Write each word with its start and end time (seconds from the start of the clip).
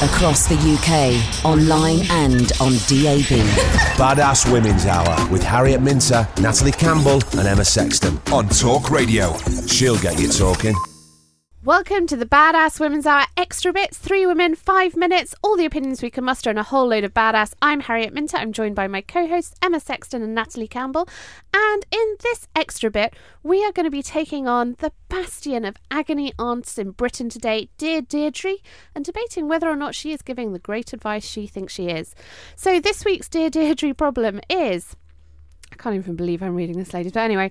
Across 0.00 0.46
the 0.46 0.54
UK, 0.54 1.44
online 1.44 2.06
and 2.10 2.52
on 2.60 2.74
DAB. 2.86 3.42
Badass 3.98 4.50
Women's 4.52 4.86
Hour 4.86 5.28
with 5.28 5.42
Harriet 5.42 5.82
Minter, 5.82 6.28
Natalie 6.40 6.70
Campbell, 6.70 7.20
and 7.36 7.48
Emma 7.48 7.64
Sexton 7.64 8.20
on 8.32 8.48
Talk 8.48 8.92
Radio. 8.92 9.36
She'll 9.66 9.98
get 9.98 10.20
you 10.20 10.28
talking. 10.28 10.76
Welcome 11.68 12.06
to 12.06 12.16
the 12.16 12.24
Badass 12.24 12.80
Women's 12.80 13.04
Hour 13.04 13.26
Extra 13.36 13.74
Bits. 13.74 13.98
Three 13.98 14.24
women, 14.24 14.54
five 14.54 14.96
minutes, 14.96 15.34
all 15.42 15.54
the 15.54 15.66
opinions 15.66 16.00
we 16.00 16.08
can 16.08 16.24
muster, 16.24 16.48
and 16.48 16.58
a 16.58 16.62
whole 16.62 16.86
load 16.86 17.04
of 17.04 17.12
badass. 17.12 17.52
I'm 17.60 17.80
Harriet 17.80 18.14
Minter. 18.14 18.38
I'm 18.38 18.54
joined 18.54 18.74
by 18.74 18.88
my 18.88 19.02
co 19.02 19.28
hosts, 19.28 19.54
Emma 19.60 19.78
Sexton 19.78 20.22
and 20.22 20.34
Natalie 20.34 20.66
Campbell. 20.66 21.06
And 21.52 21.84
in 21.90 22.16
this 22.22 22.48
extra 22.56 22.90
bit, 22.90 23.12
we 23.42 23.62
are 23.66 23.72
going 23.72 23.84
to 23.84 23.90
be 23.90 24.02
taking 24.02 24.48
on 24.48 24.76
the 24.78 24.92
bastion 25.10 25.66
of 25.66 25.76
agony 25.90 26.32
aunts 26.38 26.78
in 26.78 26.92
Britain 26.92 27.28
today, 27.28 27.68
Dear 27.76 28.00
Deirdre, 28.00 28.54
and 28.94 29.04
debating 29.04 29.46
whether 29.46 29.68
or 29.68 29.76
not 29.76 29.94
she 29.94 30.12
is 30.12 30.22
giving 30.22 30.54
the 30.54 30.58
great 30.58 30.94
advice 30.94 31.26
she 31.26 31.46
thinks 31.46 31.74
she 31.74 31.88
is. 31.88 32.14
So 32.56 32.80
this 32.80 33.04
week's 33.04 33.28
Dear 33.28 33.50
Deirdre 33.50 33.92
problem 33.92 34.40
is. 34.48 34.96
I 35.70 35.76
can't 35.76 35.96
even 35.96 36.16
believe 36.16 36.42
I'm 36.42 36.54
reading 36.54 36.78
this, 36.78 36.94
ladies. 36.94 37.12
But 37.12 37.20
anyway, 37.20 37.50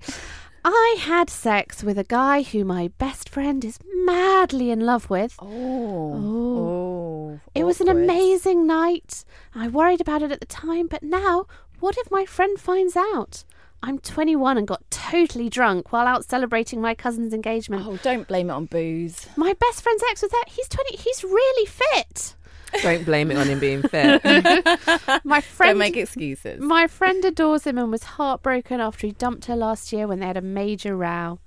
I 0.69 0.97
had 0.99 1.29
sex 1.29 1.81
with 1.81 1.97
a 1.97 2.03
guy 2.03 2.41
who 2.41 2.65
my 2.65 2.89
best 2.97 3.29
friend 3.29 3.63
is 3.63 3.79
madly 4.03 4.69
in 4.69 4.81
love 4.81 5.09
with. 5.09 5.37
Oh. 5.39 5.47
Oh. 5.47 6.17
oh 6.19 7.39
it 7.55 7.63
was 7.63 7.79
an 7.79 7.87
amazing 7.87 8.67
night. 8.67 9.23
I 9.55 9.69
worried 9.69 10.01
about 10.01 10.23
it 10.23 10.31
at 10.33 10.41
the 10.41 10.45
time, 10.45 10.87
but 10.87 11.03
now, 11.03 11.45
what 11.79 11.97
if 11.97 12.11
my 12.11 12.25
friend 12.25 12.59
finds 12.59 12.97
out? 12.97 13.45
I'm 13.81 13.99
21 13.99 14.57
and 14.57 14.67
got 14.67 14.83
totally 14.91 15.49
drunk 15.49 15.93
while 15.93 16.05
out 16.05 16.25
celebrating 16.25 16.81
my 16.81 16.93
cousin's 16.93 17.33
engagement. 17.33 17.85
Oh, 17.87 17.95
don't 18.03 18.27
blame 18.27 18.49
it 18.49 18.53
on 18.53 18.65
booze. 18.65 19.25
My 19.37 19.53
best 19.53 19.81
friend's 19.81 20.03
ex 20.11 20.21
was 20.21 20.31
there. 20.31 20.43
He's 20.47 20.67
20. 20.67 20.97
He's 20.97 21.23
really 21.23 21.65
fit. 21.65 22.35
Don't 22.81 23.05
blame 23.05 23.31
it 23.31 23.37
on 23.37 23.47
him 23.47 23.59
being 23.59 23.81
fit. 23.81 24.23
My 25.23 25.41
friend 25.41 25.71
Don't 25.71 25.77
make 25.77 25.97
excuses. 25.97 26.59
My 26.61 26.87
friend 26.87 27.23
adores 27.23 27.65
him 27.65 27.77
and 27.77 27.91
was 27.91 28.03
heartbroken 28.03 28.81
after 28.81 29.07
he 29.07 29.13
dumped 29.13 29.45
her 29.45 29.55
last 29.55 29.91
year 29.93 30.07
when 30.07 30.19
they 30.19 30.27
had 30.27 30.37
a 30.37 30.41
major 30.41 30.95
row. 30.95 31.39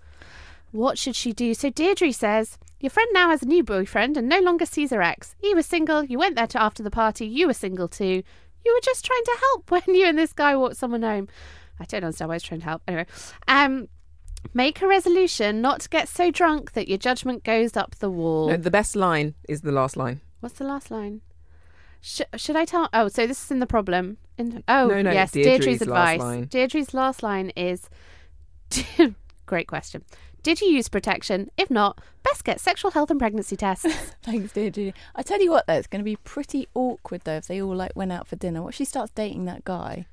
What 0.72 0.98
should 0.98 1.16
she 1.16 1.32
do? 1.32 1.54
So 1.54 1.70
Deirdre 1.70 2.12
says, 2.12 2.58
Your 2.78 2.90
friend 2.90 3.08
now 3.12 3.30
has 3.30 3.42
a 3.42 3.46
new 3.46 3.62
boyfriend 3.64 4.16
and 4.16 4.28
no 4.28 4.40
longer 4.40 4.66
sees 4.66 4.90
her 4.90 5.02
ex. 5.02 5.34
He 5.38 5.54
was 5.54 5.66
single, 5.66 6.04
you 6.04 6.18
went 6.18 6.36
there 6.36 6.46
to 6.48 6.62
after 6.62 6.82
the 6.82 6.90
party, 6.90 7.26
you 7.26 7.46
were 7.46 7.54
single 7.54 7.88
too. 7.88 8.22
You 8.64 8.74
were 8.74 8.80
just 8.82 9.04
trying 9.04 9.24
to 9.24 9.38
help 9.40 9.70
when 9.86 9.94
you 9.94 10.06
and 10.06 10.18
this 10.18 10.32
guy 10.32 10.56
walked 10.56 10.76
someone 10.76 11.02
home. 11.02 11.28
I 11.78 11.84
don't 11.84 12.04
understand 12.04 12.28
why 12.28 12.34
he's 12.36 12.42
trying 12.42 12.60
to 12.60 12.66
help. 12.66 12.82
Anyway, 12.86 13.06
um, 13.48 13.88
make 14.52 14.82
a 14.82 14.86
resolution 14.86 15.60
not 15.62 15.80
to 15.80 15.88
get 15.88 16.08
so 16.08 16.30
drunk 16.30 16.72
that 16.72 16.88
your 16.88 16.98
judgment 16.98 17.42
goes 17.42 17.76
up 17.76 17.96
the 17.96 18.10
wall. 18.10 18.48
No, 18.48 18.56
the 18.56 18.70
best 18.70 18.94
line 18.94 19.34
is 19.48 19.62
the 19.62 19.72
last 19.72 19.96
line. 19.96 20.20
What's 20.40 20.56
the 20.58 20.64
last 20.64 20.90
line? 20.90 21.20
Sh- 22.00 22.22
should 22.36 22.56
I 22.56 22.64
tell? 22.64 22.88
Oh, 22.92 23.08
so 23.08 23.26
this 23.26 23.44
is 23.44 23.50
in 23.50 23.60
the 23.60 23.66
problem. 23.66 24.16
In- 24.38 24.64
oh, 24.68 24.88
No, 24.88 25.02
no, 25.02 25.10
yes. 25.12 25.32
Deirdre's 25.32 25.66
Deirdre's, 25.80 25.86
last 25.86 26.12
advice. 26.14 26.20
line. 26.20 26.44
Deirdre's 26.46 26.94
last 26.94 27.22
line 27.22 27.50
is 27.56 27.88
great 29.46 29.66
question. 29.66 30.04
Did 30.42 30.60
you 30.62 30.68
use 30.68 30.88
protection? 30.88 31.50
If 31.58 31.70
not, 31.70 32.00
best 32.22 32.44
get 32.44 32.60
sexual 32.60 32.92
health 32.92 33.10
and 33.10 33.20
pregnancy 33.20 33.56
tests. 33.56 33.84
Thanks, 34.22 34.52
Deirdre. 34.54 34.92
I 35.14 35.22
tell 35.22 35.42
you 35.42 35.50
what, 35.50 35.66
though, 35.66 35.74
it's 35.74 35.86
going 35.86 36.00
to 36.00 36.04
be 36.04 36.16
pretty 36.16 36.66
awkward 36.74 37.22
though 37.24 37.36
if 37.36 37.46
they 37.46 37.60
all 37.60 37.76
like 37.76 37.92
went 37.94 38.12
out 38.12 38.26
for 38.26 38.36
dinner. 38.36 38.62
What 38.62 38.70
if 38.70 38.74
she 38.76 38.86
starts 38.86 39.12
dating 39.14 39.44
that 39.44 39.64
guy? 39.64 40.06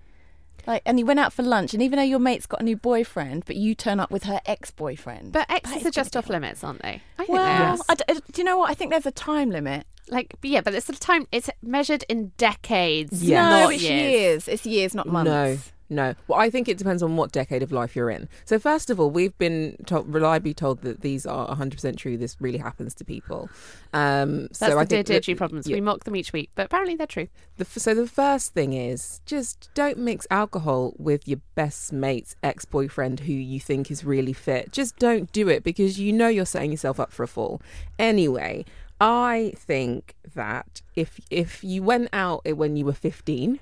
Like, 0.66 0.82
and 0.86 0.98
he 1.00 1.04
went 1.06 1.20
out 1.22 1.32
for 1.32 1.44
lunch, 1.44 1.74
and 1.74 1.82
even 1.82 1.96
though 1.96 2.04
your 2.04 2.20
mate's 2.20 2.46
got 2.46 2.60
a 2.60 2.64
new 2.64 2.76
boyfriend, 2.76 3.46
but 3.46 3.56
you 3.56 3.74
turn 3.74 4.02
up 4.02 4.12
with 4.12 4.24
her 4.24 4.42
ex-boyfriend. 4.46 5.32
but 5.32 5.50
exes 5.50 5.86
are 5.86 5.92
just 5.92 6.18
off 6.18 6.28
limits, 6.28 6.62
aren't 6.62 6.82
they? 6.82 7.02
I 7.18 7.24
think 7.26 7.30
Well, 7.30 7.46
they 7.46 7.64
are. 7.64 7.78
I 7.88 7.96
d- 7.96 8.04
I- 8.10 8.14
do 8.34 8.42
you 8.42 8.44
know 8.44 8.58
what? 8.58 8.70
I 8.70 8.74
think 8.74 8.92
there's 8.92 9.06
a 9.06 9.12
time 9.12 9.50
limit. 9.50 9.88
Like, 10.10 10.36
but 10.42 10.50
yeah, 10.50 10.62
but 10.62 10.74
it's 10.74 10.88
the 10.88 10.94
time. 10.94 11.28
It's 11.32 11.50
measured 11.62 12.04
in 12.10 12.32
decades. 12.38 13.24
Yeah. 13.24 13.50
no, 13.50 13.60
not 13.66 13.74
it's 13.74 13.84
years. 13.84 14.12
years. 14.12 14.48
It's 14.48 14.66
years, 14.66 14.96
not 14.96 15.08
months. 15.08 15.30
No, 15.30 15.58
no. 15.90 16.16
Well, 16.28 16.40
I 16.40 16.50
think 16.50 16.68
it 16.70 16.78
depends 16.78 17.02
on 17.04 17.16
what 17.18 17.32
decade 17.32 17.62
of 17.64 17.72
life 17.72 17.96
you're 17.96 18.10
in. 18.10 18.28
So, 18.46 18.58
first 18.60 18.90
of 18.90 19.00
all, 19.00 19.10
we've 19.10 19.38
been 19.38 19.78
told, 19.86 20.14
reliably 20.14 20.54
told 20.54 20.82
that 20.82 21.02
these 21.02 21.26
are 21.26 21.48
100% 21.56 21.98
true. 21.98 22.18
This 22.18 22.36
really 22.40 22.58
happens 22.58 22.94
to 22.96 23.06
people. 23.06 23.50
Um, 23.94 24.44
That's 24.44 24.60
so 24.60 24.66
the 24.70 24.72
I 24.78 24.84
Dear 24.84 24.86
think 24.86 25.08
that- 25.08 25.14
Deirdre 25.24 25.36
problems. 25.36 25.68
yeah. 25.68 25.76
We 25.76 25.82
mock 25.82 26.04
them 26.04 26.16
each 26.16 26.32
week, 26.34 26.52
but 26.56 26.66
apparently 26.68 26.96
they're 26.96 27.08
true. 27.08 27.28
The, 27.58 27.66
so 27.66 27.94
the 27.94 28.06
first 28.08 28.54
thing 28.54 28.74
is 28.74 29.22
just 29.26 29.70
don't 29.74 29.98
mix 29.98 30.28
alcohol 30.30 30.94
with 30.98 31.28
your 31.28 31.40
best 31.56 31.92
mate's 31.94 32.36
ex-boyfriend 32.44 33.22
who 33.22 33.34
you 33.34 33.60
think 33.60 33.90
is 33.90 34.04
really 34.04 34.34
fit. 34.34 34.72
Just 34.72 34.98
don't 35.00 35.32
do 35.32 35.48
it 35.50 35.64
because 35.64 36.00
you 36.00 36.12
know 36.14 36.28
you're 36.28 36.46
setting 36.46 36.72
yourself 36.72 37.00
up 37.00 37.12
for 37.12 37.24
a 37.24 37.28
fall. 37.28 37.62
Anyway, 37.98 38.64
I 39.00 39.54
think 39.56 40.16
that 40.34 40.82
if 40.96 41.20
if 41.30 41.64
you 41.64 41.84
went 41.84 42.10
out 42.14 42.42
when 42.46 42.76
you 42.78 42.86
were 42.86 42.94
15 42.94 43.60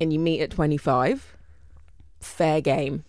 and 0.00 0.12
you 0.12 0.18
meet 0.18 0.40
at 0.40 0.50
25, 0.50 1.36
fair 2.20 2.60
game. 2.60 3.04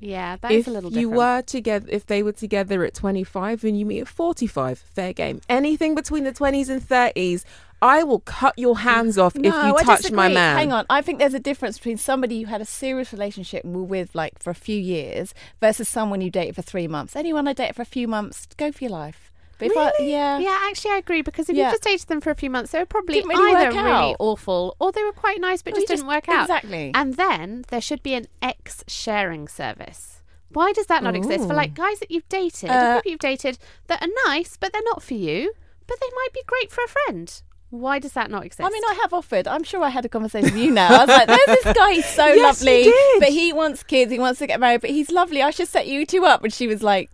Yeah, 0.00 0.36
that 0.42 0.50
is 0.50 0.62
if 0.62 0.66
a 0.66 0.70
little 0.70 0.92
you 0.92 1.08
were 1.08 1.40
together, 1.42 1.86
if 1.90 2.04
they 2.06 2.22
were 2.22 2.32
together 2.32 2.84
at 2.84 2.92
25 2.94 3.64
and 3.64 3.78
you 3.78 3.86
meet 3.86 4.00
at 4.02 4.08
45, 4.08 4.78
fair 4.78 5.12
game. 5.14 5.40
Anything 5.48 5.94
between 5.94 6.24
the 6.24 6.32
20s 6.32 6.68
and 6.68 6.82
30s, 6.82 7.44
I 7.80 8.02
will 8.02 8.20
cut 8.20 8.58
your 8.58 8.78
hands 8.80 9.16
off 9.16 9.34
if 9.36 9.42
No, 9.42 9.66
you 9.66 9.76
I 9.76 9.82
touch 9.82 10.10
my 10.12 10.28
disagree. 10.28 10.34
man. 10.34 10.56
Hang 10.58 10.72
on. 10.72 10.84
I 10.90 11.00
think 11.00 11.20
there's 11.20 11.32
a 11.32 11.38
difference 11.40 11.78
between 11.78 11.96
somebody 11.96 12.34
you 12.34 12.46
had 12.46 12.60
a 12.60 12.66
serious 12.66 13.12
relationship 13.12 13.64
with, 13.64 14.14
like 14.14 14.38
for 14.42 14.50
a 14.50 14.54
few 14.54 14.78
years, 14.78 15.32
versus 15.60 15.88
someone 15.88 16.20
you 16.20 16.30
dated 16.30 16.56
for 16.56 16.62
three 16.62 16.88
months. 16.88 17.16
Anyone 17.16 17.48
I 17.48 17.54
dated 17.54 17.76
for 17.76 17.82
a 17.82 17.86
few 17.86 18.06
months, 18.08 18.46
go 18.58 18.72
for 18.72 18.84
your 18.84 18.90
life. 18.90 19.30
But 19.58 19.66
if 19.70 19.76
I, 19.76 19.92
yeah, 20.00 20.38
Yeah, 20.38 20.58
actually, 20.68 20.92
I 20.92 20.96
agree 20.98 21.22
because 21.22 21.48
if 21.48 21.56
Yeah. 21.56 21.66
you 21.66 21.72
just 21.72 21.82
dated 21.82 22.08
them 22.08 22.20
for 22.20 22.30
a 22.30 22.34
few 22.34 22.50
months, 22.50 22.72
they 22.72 22.78
were 22.78 22.86
probably 22.86 23.22
really 23.22 23.52
either 23.54 23.70
really 23.70 24.16
awful 24.18 24.76
or 24.80 24.92
they 24.92 25.02
were 25.04 25.12
quite 25.12 25.40
nice 25.40 25.62
but 25.62 25.72
Well, 25.72 25.80
just 25.80 25.88
didn't 25.88 26.00
just- 26.00 26.08
work 26.08 26.28
out. 26.28 26.42
exactly. 26.42 26.90
And 26.94 27.14
then 27.14 27.64
there 27.68 27.80
should 27.80 28.02
be 28.02 28.14
an 28.14 28.26
ex 28.42 28.82
sharing 28.88 29.48
service. 29.48 30.22
Why 30.50 30.72
does 30.72 30.86
that 30.86 31.02
not 31.02 31.16
exist 31.16 31.46
for 31.48 31.54
like 31.54 31.74
guys 31.74 31.98
that 32.00 32.10
you've 32.10 32.28
dated, 32.28 32.70
Uh, 32.70 32.96
people 33.00 33.10
you've 33.12 33.20
dated 33.20 33.58
that 33.88 34.02
are 34.02 34.08
nice 34.26 34.56
but 34.56 34.72
they're 34.72 34.82
not 34.84 35.02
for 35.02 35.14
you, 35.14 35.52
but 35.86 35.98
they 36.00 36.08
might 36.14 36.32
be 36.32 36.42
great 36.46 36.70
for 36.70 36.82
a 36.84 36.88
friend? 36.88 37.42
Why 37.70 37.98
does 37.98 38.12
that 38.12 38.30
not 38.30 38.44
exist? 38.44 38.64
I 38.64 38.70
mean, 38.70 38.84
I 38.88 38.94
have 39.02 39.12
offered. 39.12 39.48
I'm 39.48 39.64
sure 39.64 39.82
I 39.82 39.88
had 39.88 40.04
a 40.04 40.08
conversation 40.08 40.54
with 40.54 40.62
you 40.62 40.70
now. 40.70 40.94
I 40.94 40.98
was 41.00 41.08
like, 41.08 41.26
"There's 41.26 41.64
this 41.64 41.74
guy. 41.76 41.92
He's 41.94 42.06
so 42.06 42.26
Yes, 42.34 42.62
lovely, 42.62 42.92
but 43.18 43.30
he 43.30 43.52
wants 43.52 43.82
kids. 43.82 44.12
He 44.12 44.18
wants 44.20 44.38
to 44.38 44.46
get 44.46 44.60
married, 44.60 44.80
but 44.80 44.90
he's 44.90 45.10
lovely. 45.10 45.42
I 45.42 45.50
should 45.50 45.66
set 45.66 45.88
you 45.88 46.06
two 46.06 46.24
up." 46.24 46.44
And 46.44 46.52
she 46.52 46.68
was 46.68 46.84
like, 46.84 47.10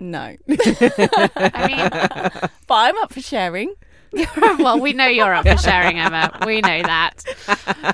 "No, 0.00 0.36
I 0.48 1.66
mean, 1.68 2.50
but 2.66 2.74
I'm 2.74 2.96
up 2.98 3.12
for 3.12 3.20
sharing." 3.20 3.74
well, 4.58 4.80
we 4.80 4.92
know 4.92 5.06
you're 5.06 5.32
up 5.32 5.46
for 5.46 5.56
sharing, 5.56 5.98
Emma. 5.98 6.36
We 6.44 6.60
know 6.60 6.82
that. 6.82 7.20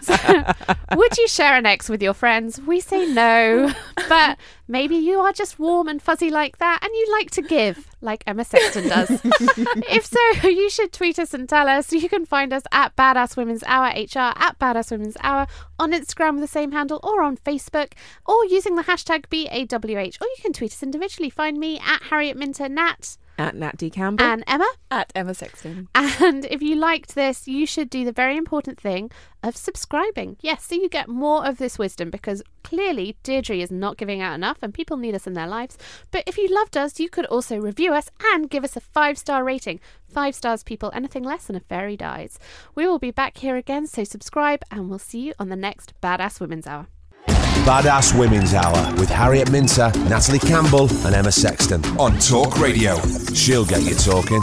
So, 0.02 0.74
would 0.96 1.16
you 1.18 1.28
share 1.28 1.56
an 1.56 1.66
ex 1.66 1.88
with 1.88 2.02
your 2.02 2.14
friends? 2.14 2.60
We 2.60 2.80
say 2.80 3.06
no, 3.06 3.72
but 4.08 4.38
maybe 4.66 4.96
you 4.96 5.20
are 5.20 5.32
just 5.32 5.58
warm 5.58 5.88
and 5.88 6.00
fuzzy 6.00 6.30
like 6.30 6.58
that, 6.58 6.80
and 6.82 6.90
you 6.94 7.12
like 7.12 7.30
to 7.32 7.42
give, 7.42 7.90
like 8.00 8.24
Emma 8.26 8.44
Sexton 8.44 8.88
does. 8.88 9.10
if 9.90 10.06
so, 10.06 10.48
you 10.48 10.70
should 10.70 10.92
tweet 10.92 11.18
us 11.18 11.34
and 11.34 11.48
tell 11.48 11.68
us. 11.68 11.92
You 11.92 12.08
can 12.08 12.24
find 12.24 12.52
us 12.52 12.62
at 12.72 12.96
Badass 12.96 13.36
Women's 13.36 13.64
Hour 13.66 13.88
HR 13.88 14.32
at 14.36 14.58
Badass 14.58 14.90
Women's 14.90 15.16
Hour 15.22 15.46
on 15.78 15.92
Instagram 15.92 16.32
with 16.32 16.42
the 16.42 16.48
same 16.48 16.72
handle, 16.72 17.00
or 17.02 17.22
on 17.22 17.36
Facebook, 17.36 17.92
or 18.26 18.44
using 18.46 18.76
the 18.76 18.84
hashtag 18.84 19.26
BAWH. 19.26 20.20
Or 20.20 20.26
you 20.26 20.36
can 20.40 20.54
tweet 20.54 20.72
us 20.72 20.82
individually. 20.82 21.28
Find 21.28 21.58
me 21.58 21.78
at 21.78 22.04
Harriet 22.04 22.36
Minter 22.36 22.68
Nat. 22.68 23.18
At 23.38 23.54
Nat 23.54 23.76
D. 23.76 23.90
Campbell. 23.90 24.24
And 24.24 24.42
Emma? 24.46 24.68
At 24.90 25.12
Emma 25.14 25.34
Sexton. 25.34 25.88
And 25.94 26.46
if 26.46 26.62
you 26.62 26.76
liked 26.76 27.14
this, 27.14 27.46
you 27.46 27.66
should 27.66 27.90
do 27.90 28.04
the 28.04 28.12
very 28.12 28.36
important 28.36 28.80
thing 28.80 29.10
of 29.42 29.56
subscribing. 29.56 30.36
Yes, 30.40 30.64
so 30.64 30.74
you 30.74 30.88
get 30.88 31.08
more 31.08 31.46
of 31.46 31.58
this 31.58 31.78
wisdom 31.78 32.10
because 32.10 32.42
clearly 32.64 33.16
Deirdre 33.22 33.58
is 33.58 33.70
not 33.70 33.98
giving 33.98 34.20
out 34.22 34.34
enough 34.34 34.58
and 34.62 34.72
people 34.72 34.96
need 34.96 35.14
us 35.14 35.26
in 35.26 35.34
their 35.34 35.46
lives. 35.46 35.76
But 36.10 36.24
if 36.26 36.38
you 36.38 36.48
loved 36.48 36.76
us, 36.76 36.98
you 36.98 37.10
could 37.10 37.26
also 37.26 37.58
review 37.58 37.92
us 37.92 38.10
and 38.32 38.50
give 38.50 38.64
us 38.64 38.76
a 38.76 38.80
five 38.80 39.18
star 39.18 39.44
rating. 39.44 39.80
Five 40.08 40.34
stars, 40.34 40.62
people, 40.62 40.90
anything 40.94 41.22
less 41.22 41.46
than 41.46 41.56
a 41.56 41.60
fairy 41.60 41.96
dies. 41.96 42.38
We 42.74 42.86
will 42.86 42.98
be 42.98 43.10
back 43.10 43.38
here 43.38 43.56
again, 43.56 43.86
so 43.86 44.04
subscribe 44.04 44.62
and 44.70 44.88
we'll 44.88 44.98
see 44.98 45.20
you 45.20 45.34
on 45.38 45.50
the 45.50 45.56
next 45.56 45.92
Badass 46.00 46.40
Women's 46.40 46.66
Hour. 46.66 46.86
Badass 47.64 48.18
Women's 48.18 48.54
Hour 48.54 48.94
with 48.96 49.08
Harriet 49.08 49.50
Minter, 49.50 49.90
Natalie 50.08 50.38
Campbell, 50.38 50.88
and 51.06 51.14
Emma 51.14 51.32
Sexton 51.32 51.84
on 51.98 52.18
Talk 52.18 52.58
Radio. 52.58 52.98
She'll 53.34 53.64
get 53.64 53.82
you 53.82 53.94
talking. 53.94 54.42